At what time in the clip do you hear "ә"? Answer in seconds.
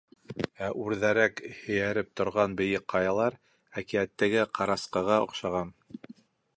0.67-0.69